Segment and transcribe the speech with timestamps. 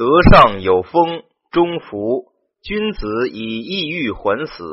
[0.00, 2.32] 德上有风，中福。
[2.62, 4.64] 君子以异欲还死。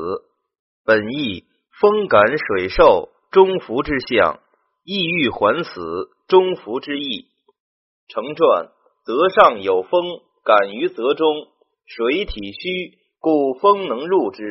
[0.85, 1.43] 本义
[1.81, 4.39] 风感水受，中福之象；
[4.85, 5.81] 异欲还死，
[6.29, 7.25] 中福之意。
[8.07, 8.69] 成传：
[9.05, 10.01] 德上有风，
[10.45, 11.27] 感于泽中。
[11.85, 14.41] 水体虚，故风能入之；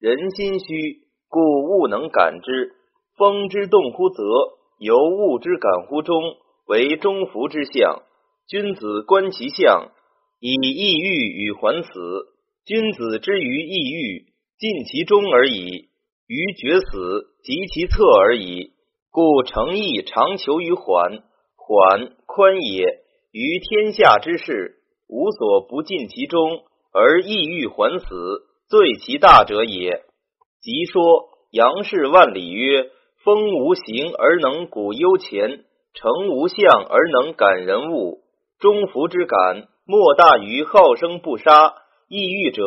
[0.00, 2.72] 人心虚，故物能感之。
[3.18, 4.22] 风之动乎泽，
[4.78, 6.16] 由物之感乎中，
[6.66, 8.00] 为中孚之象。
[8.48, 9.90] 君子观其象，
[10.40, 11.90] 以异欲与还死。
[12.64, 14.26] 君子之于异欲，
[14.58, 15.88] 尽其中而已；
[16.26, 18.72] 于决死，及其侧而已。
[19.10, 21.22] 故诚意常求于缓，
[21.56, 23.00] 缓宽也。
[23.32, 24.76] 于天下之事，
[25.08, 28.06] 无所不尽其中，而异欲还死，
[28.68, 30.02] 罪其大者也。
[30.62, 32.90] 即说杨氏万里曰：
[33.22, 35.64] 风无形而能鼓幽潜，
[35.94, 38.20] 诚无相而能感人物。
[38.58, 41.74] 中孚之感，莫大于好生不杀。
[42.08, 42.62] 抑郁者，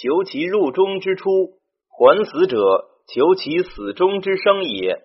[0.00, 1.30] 求其入中之出；
[1.90, 4.98] 还死者，求其死中之生也。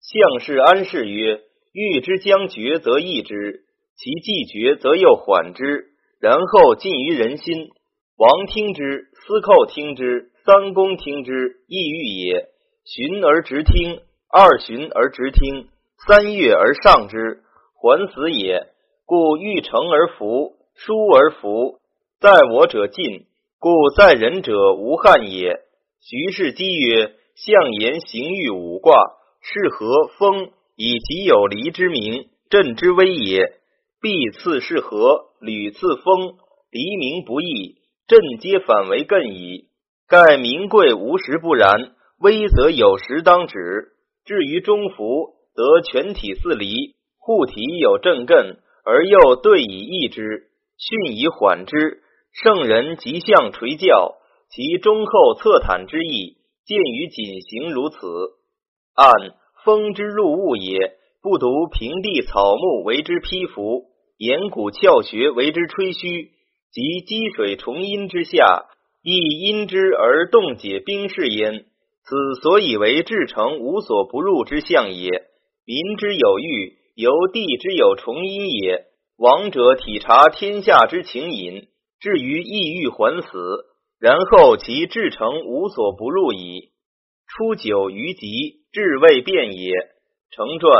[0.00, 1.40] 相氏安氏曰：
[1.72, 3.34] 欲之将绝，则抑之；
[3.96, 5.86] 其既绝，则又缓之，
[6.20, 7.70] 然后尽于人心。
[8.16, 12.48] 王听之，司寇听之，三公听之，抑郁也。
[12.84, 15.68] 循而直听，二循而直听，
[16.06, 17.42] 三月而上之，
[17.80, 18.68] 还死也。
[19.06, 21.78] 故欲成而服，疏而服，
[22.20, 23.26] 在我者进，
[23.58, 25.60] 故在人者无憾也。
[26.00, 28.94] 徐氏讥曰：象言行欲五卦，
[29.40, 30.50] 是何风？
[30.74, 33.60] 以其有离之名，震之威也。
[34.00, 35.26] 必次是何？
[35.40, 36.34] 屡次风，
[36.70, 37.76] 离名不易，
[38.08, 39.68] 震皆反为艮矣。
[40.08, 43.92] 盖名贵无时不然，威则有时当止。
[44.24, 48.56] 至于中孚，则全体似离，护体有震艮。
[48.84, 50.48] 而又对以抑之，
[50.82, 52.02] 训以缓之。
[52.32, 54.16] 圣人即向垂教，
[54.50, 57.98] 其忠厚侧坦之意，见于谨行如此。
[58.94, 59.12] 按
[59.64, 63.84] 风之入物也，不独平地草木为之披拂，
[64.16, 66.30] 岩谷峭穴为之吹嘘，
[66.72, 68.64] 及积水重阴之下，
[69.02, 71.66] 亦因之而冻解冰释焉。
[72.04, 75.10] 此所以为至诚无所不入之象也。
[75.64, 76.78] 民之有欲。
[76.94, 78.84] 由地之有重阴也。
[79.16, 81.68] 王者体察天下之情隐，
[82.00, 83.28] 至于意欲还死，
[84.00, 86.70] 然后其至诚无所不入矣。
[87.28, 88.28] 初九于吉，
[88.72, 89.72] 至未变也。
[90.30, 90.72] 成传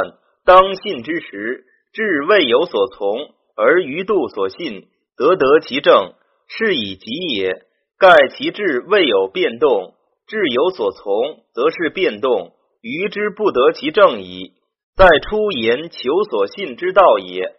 [0.44, 3.18] 当信之时，至未有所从，
[3.54, 6.14] 而于度所信，得得其正，
[6.48, 7.62] 是以吉也。
[7.98, 9.94] 盖其志未有变动，
[10.26, 14.54] 志有所从，则是变动，余之不得其正矣。
[14.96, 17.54] 在出言求所信之道也。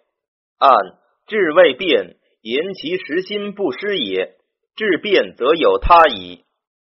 [0.63, 0.96] 按
[1.28, 4.35] 志未变，言其实心不失也。
[4.78, 6.46] 志变则有他矣。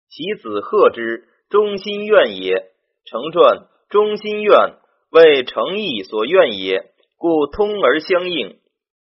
[0.08, 2.70] 其子贺之，忠心愿也。
[3.04, 4.74] 成传忠心愿
[5.10, 8.56] 为诚意所愿也，故通而相应。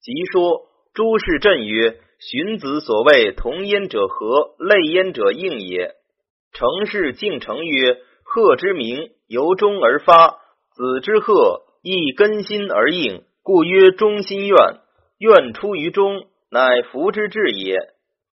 [0.02, 5.96] 即说诸事震曰：荀子所谓同焉者和，类焉者应也。
[6.52, 10.38] 成事敬成曰：贺之名由衷而发。
[10.75, 14.56] 子之贺亦根心而应，故曰忠心愿。
[15.18, 17.80] 愿出于中，乃福之至也。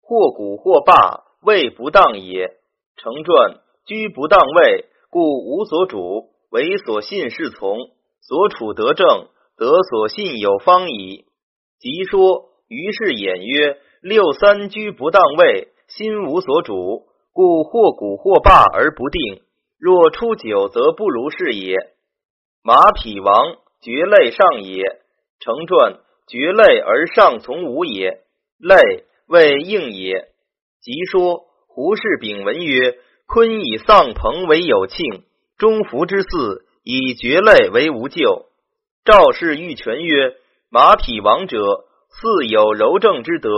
[0.01, 2.47] 或古或霸，位不当也。
[2.97, 7.77] 成传居不当位，故无所主，为所信是从，
[8.21, 9.27] 所处得正，
[9.57, 11.25] 得所信有方矣。
[11.81, 19.43] 即说于是言曰：六三居不当位，心无所主，故或古或霸而不定。
[19.77, 21.75] 若出九，则不如是也。
[22.63, 25.00] 马匹王绝类上也，
[25.41, 28.21] 成传绝类而上从无也，
[28.59, 30.29] 类谓应也。
[30.81, 35.25] 即说胡氏丙文曰：坤以丧朋为有庆，
[35.59, 38.47] 中孚之嗣以绝类为无咎。
[39.05, 40.35] 赵氏玉泉曰：
[40.71, 43.51] 马匹王者，似有柔正之德，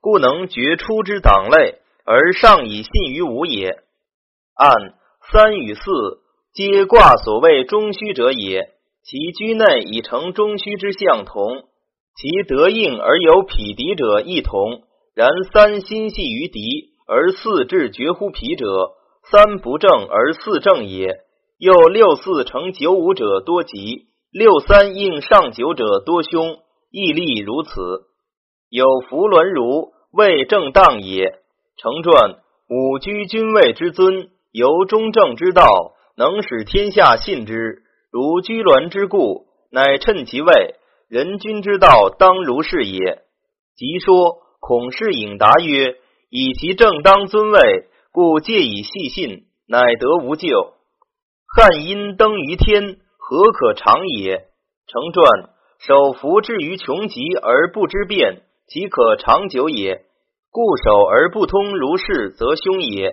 [0.00, 3.78] 故能绝出之党类，而上以信于吾也。
[4.54, 4.94] 按
[5.32, 5.80] 三与四。
[6.52, 11.64] 皆卦所谓中虚者也，其居内以成中虚之象同，
[12.16, 14.82] 其得应而有匹敌者亦同。
[15.14, 18.92] 然三心系于敌，而四志绝乎匹者，
[19.30, 21.18] 三不正而四正也。
[21.58, 26.58] 又六四成九五者多吉，六三应上九者多凶，
[26.90, 27.70] 亦例如此。
[28.70, 31.34] 有弗伦如谓正当也。
[31.76, 32.38] 成传
[32.68, 35.94] 五居君位之尊，由中正之道。
[36.16, 40.74] 能使天下信之，如居鸾之故，乃趁其位。
[41.08, 43.22] 人君之道，当如是也。
[43.76, 45.96] 即说孔氏颖答曰
[46.28, 50.74] ：“以其正当尊位，故借以细信，乃得无咎。
[51.46, 54.46] 汉阴登于天，何可长也？”
[54.86, 60.04] 成传：守福至于穷极而不知变，即可长久也。
[60.50, 63.12] 固守而不通如是，则凶也。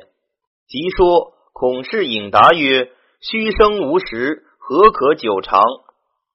[0.68, 2.90] 即说孔氏颖答曰
[3.22, 5.62] ：“虚生无实，何可久长？”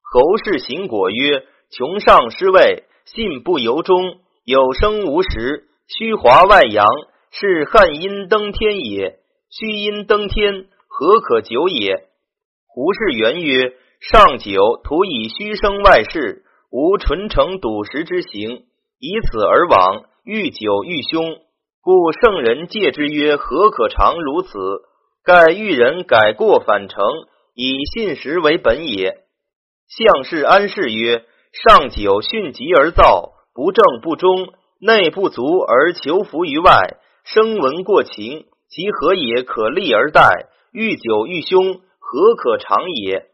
[0.01, 6.87] 侯氏行果曰：“穷上失位，信不由衷，有生无实，虚华外扬，
[7.31, 9.19] 是汉阴登天也。
[9.51, 12.09] 虚阴登天，何可久也？”
[12.67, 18.65] 胡氏元曰：“上久徒以虚生外事，无纯诚笃实之行，
[18.99, 21.37] 以此而往。”愈久愈凶，
[21.83, 24.59] 故圣人戒之曰：“何可长如此？”
[25.23, 27.03] 盖欲人改过反成，
[27.55, 29.19] 以信实为本也。
[29.89, 40.49] 相氏安氏曰：“上九训疾而躁，不正不忠，内不足而求福于外，声闻过情，其何也可立而待？
[40.73, 43.27] 愈久愈凶，何可长也？”